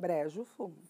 Brejo 0.00 0.46
Fundo. 0.46 0.88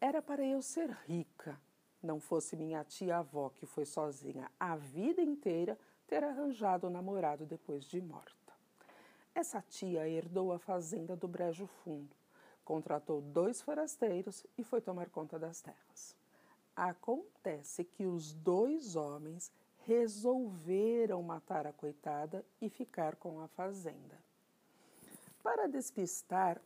Era 0.00 0.22
para 0.22 0.46
eu 0.46 0.62
ser 0.62 0.96
rica, 1.08 1.60
não 2.00 2.20
fosse 2.20 2.54
minha 2.54 2.84
tia-avó, 2.84 3.50
que 3.50 3.66
foi 3.66 3.84
sozinha 3.84 4.48
a 4.60 4.76
vida 4.76 5.20
inteira, 5.20 5.76
ter 6.06 6.22
arranjado 6.22 6.86
o 6.86 6.90
namorado 6.90 7.44
depois 7.44 7.84
de 7.84 8.00
morta. 8.00 8.52
Essa 9.34 9.60
tia 9.60 10.08
herdou 10.08 10.52
a 10.52 10.58
fazenda 10.60 11.16
do 11.16 11.26
Brejo 11.26 11.66
Fundo, 11.66 12.14
contratou 12.64 13.20
dois 13.20 13.60
forasteiros 13.60 14.46
e 14.56 14.62
foi 14.62 14.80
tomar 14.80 15.10
conta 15.10 15.36
das 15.36 15.60
terras. 15.60 16.14
Acontece 16.76 17.82
que 17.82 18.06
os 18.06 18.32
dois 18.32 18.94
homens 18.94 19.50
resolveram 19.84 21.20
matar 21.24 21.66
a 21.66 21.72
coitada 21.72 22.46
e 22.60 22.68
ficar 22.68 23.16
com 23.16 23.40
a 23.40 23.48
fazenda. 23.48 24.16
Para 25.42 25.66
despistar, 25.66 26.62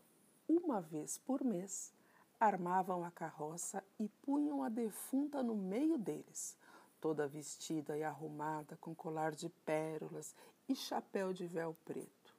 uma 0.48 0.80
vez 0.80 1.18
por 1.18 1.42
mês, 1.42 1.92
armavam 2.38 3.04
a 3.04 3.10
carroça 3.10 3.82
e 3.98 4.08
punham 4.08 4.62
a 4.62 4.68
defunta 4.68 5.42
no 5.42 5.54
meio 5.54 5.96
deles, 5.96 6.56
toda 7.00 7.28
vestida 7.28 7.96
e 7.96 8.02
arrumada 8.02 8.76
com 8.80 8.94
colar 8.94 9.34
de 9.34 9.48
pérolas 9.48 10.34
e 10.68 10.74
chapéu 10.74 11.32
de 11.32 11.46
véu 11.46 11.76
preto. 11.84 12.34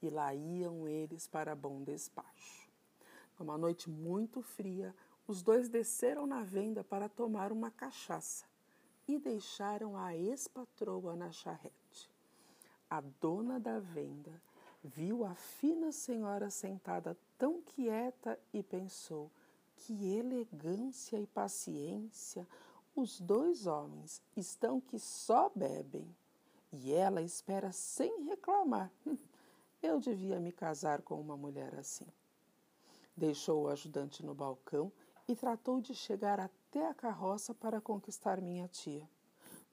E 0.00 0.08
lá 0.08 0.34
iam 0.34 0.86
eles 0.86 1.26
para 1.26 1.56
bom 1.56 1.82
despacho. 1.82 2.68
Numa 3.38 3.58
noite 3.58 3.90
muito 3.90 4.42
fria, 4.42 4.94
os 5.26 5.42
dois 5.42 5.68
desceram 5.68 6.26
na 6.26 6.42
venda 6.42 6.82
para 6.82 7.08
tomar 7.08 7.52
uma 7.52 7.70
cachaça 7.70 8.44
e 9.06 9.18
deixaram 9.18 9.96
a 9.96 10.14
ex-patroa 10.14 11.16
na 11.16 11.30
charrete. 11.30 12.10
A 12.90 13.00
dona 13.20 13.58
da 13.58 13.78
venda 13.78 14.40
viu 14.88 15.24
a 15.24 15.34
fina 15.34 15.92
senhora 15.92 16.50
sentada 16.50 17.16
tão 17.36 17.60
quieta 17.62 18.38
e 18.52 18.62
pensou: 18.62 19.30
que 19.76 20.16
elegância 20.16 21.18
e 21.18 21.26
paciência! 21.26 22.46
Os 22.96 23.20
dois 23.20 23.66
homens 23.66 24.20
estão 24.36 24.80
que 24.80 24.98
só 24.98 25.50
bebem. 25.54 26.04
E 26.72 26.92
ela 26.92 27.22
espera 27.22 27.70
sem 27.70 28.24
reclamar. 28.24 28.90
Eu 29.80 30.00
devia 30.00 30.40
me 30.40 30.50
casar 30.50 31.02
com 31.02 31.20
uma 31.20 31.36
mulher 31.36 31.74
assim. 31.76 32.06
Deixou 33.16 33.62
o 33.62 33.68
ajudante 33.68 34.24
no 34.24 34.34
balcão 34.34 34.90
e 35.28 35.36
tratou 35.36 35.80
de 35.80 35.94
chegar 35.94 36.40
até 36.40 36.88
a 36.88 36.94
carroça 36.94 37.54
para 37.54 37.80
conquistar 37.80 38.40
minha 38.40 38.66
tia. 38.66 39.08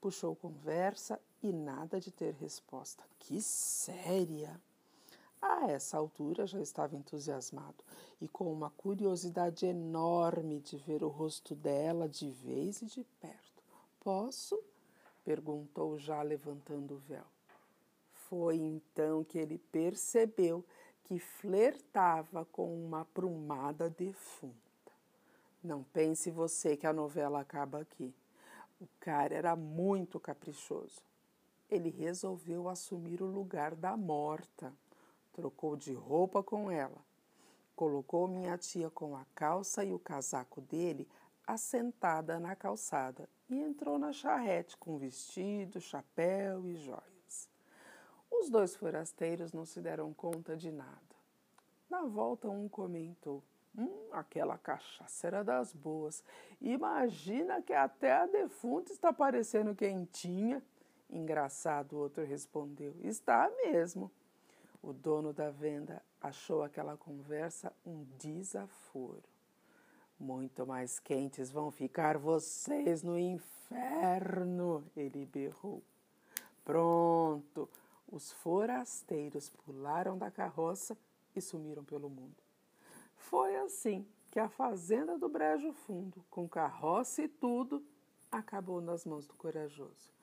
Puxou 0.00 0.36
conversa 0.36 1.20
e 1.42 1.52
nada 1.52 2.00
de 2.00 2.12
ter 2.12 2.32
resposta. 2.34 3.02
Que 3.18 3.42
séria! 3.42 4.60
A 5.48 5.70
essa 5.70 5.96
altura 5.96 6.44
já 6.44 6.60
estava 6.60 6.96
entusiasmado 6.96 7.84
e 8.20 8.26
com 8.26 8.52
uma 8.52 8.68
curiosidade 8.70 9.64
enorme 9.64 10.58
de 10.58 10.76
ver 10.76 11.04
o 11.04 11.08
rosto 11.08 11.54
dela 11.54 12.08
de 12.08 12.28
vez 12.30 12.82
e 12.82 12.86
de 12.86 13.04
perto. 13.20 13.62
Posso? 14.00 14.60
perguntou 15.24 15.98
já 15.98 16.20
levantando 16.20 16.94
o 16.94 16.98
véu. 16.98 17.24
Foi 18.28 18.56
então 18.56 19.22
que 19.22 19.38
ele 19.38 19.58
percebeu 19.58 20.64
que 21.04 21.20
flertava 21.20 22.44
com 22.46 22.74
uma 22.84 23.04
prumada 23.04 23.88
defunta. 23.88 24.56
Não 25.62 25.84
pense 25.84 26.28
você 26.28 26.76
que 26.76 26.88
a 26.88 26.92
novela 26.92 27.40
acaba 27.40 27.80
aqui. 27.80 28.12
O 28.80 28.88
cara 28.98 29.32
era 29.32 29.54
muito 29.54 30.18
caprichoso. 30.18 31.00
Ele 31.70 31.88
resolveu 31.88 32.68
assumir 32.68 33.22
o 33.22 33.26
lugar 33.26 33.76
da 33.76 33.96
morta. 33.96 34.72
Trocou 35.36 35.76
de 35.76 35.92
roupa 35.92 36.42
com 36.42 36.70
ela. 36.70 37.04
Colocou 37.76 38.26
minha 38.26 38.56
tia 38.56 38.88
com 38.88 39.14
a 39.14 39.26
calça 39.34 39.84
e 39.84 39.92
o 39.92 39.98
casaco 39.98 40.62
dele 40.62 41.06
assentada 41.46 42.40
na 42.40 42.56
calçada 42.56 43.28
e 43.50 43.60
entrou 43.60 43.98
na 43.98 44.14
charrete 44.14 44.78
com 44.78 44.96
vestido, 44.96 45.78
chapéu 45.78 46.66
e 46.66 46.74
joias. 46.76 47.50
Os 48.30 48.48
dois 48.48 48.74
forasteiros 48.74 49.52
não 49.52 49.66
se 49.66 49.78
deram 49.82 50.14
conta 50.14 50.56
de 50.56 50.72
nada. 50.72 51.16
Na 51.90 52.06
volta, 52.06 52.48
um 52.48 52.66
comentou: 52.66 53.42
Hum, 53.76 54.08
aquela 54.12 54.56
cachaça 54.56 55.26
era 55.26 55.44
das 55.44 55.70
boas. 55.70 56.24
Imagina 56.62 57.60
que 57.60 57.74
até 57.74 58.10
a 58.10 58.26
defunta 58.26 58.90
está 58.90 59.12
parecendo 59.12 59.74
quentinha. 59.74 60.62
Engraçado, 61.10 61.92
o 61.92 61.98
outro 61.98 62.24
respondeu: 62.24 62.96
Está 63.02 63.50
mesmo. 63.62 64.10
O 64.86 64.92
dono 64.92 65.32
da 65.32 65.50
venda 65.50 66.00
achou 66.20 66.62
aquela 66.62 66.96
conversa 66.96 67.72
um 67.84 68.04
desaforo. 68.16 69.24
Muito 70.16 70.64
mais 70.64 71.00
quentes 71.00 71.50
vão 71.50 71.72
ficar 71.72 72.16
vocês 72.16 73.02
no 73.02 73.18
inferno, 73.18 74.88
ele 74.96 75.26
berrou. 75.26 75.82
Pronto, 76.64 77.68
os 78.06 78.30
forasteiros 78.30 79.50
pularam 79.50 80.16
da 80.16 80.30
carroça 80.30 80.96
e 81.34 81.40
sumiram 81.40 81.82
pelo 81.82 82.08
mundo. 82.08 82.40
Foi 83.16 83.56
assim 83.56 84.06
que 84.30 84.38
a 84.38 84.48
fazenda 84.48 85.18
do 85.18 85.28
Brejo 85.28 85.72
Fundo, 85.72 86.24
com 86.30 86.48
carroça 86.48 87.22
e 87.22 87.28
tudo, 87.28 87.84
acabou 88.30 88.80
nas 88.80 89.04
mãos 89.04 89.26
do 89.26 89.34
corajoso. 89.34 90.14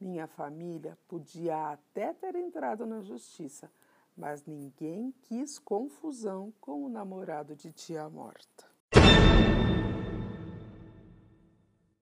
Minha 0.00 0.26
família 0.26 0.98
podia 1.06 1.70
até 1.70 2.12
ter 2.12 2.34
entrado 2.34 2.84
na 2.84 3.00
justiça, 3.00 3.70
mas 4.18 4.44
ninguém 4.44 5.14
quis 5.22 5.60
confusão 5.60 6.52
com 6.60 6.84
o 6.84 6.88
namorado 6.88 7.54
de 7.54 7.72
tia 7.72 8.10
morta. 8.10 8.66